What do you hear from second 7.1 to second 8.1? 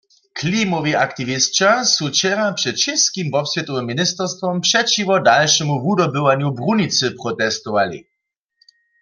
protestowali.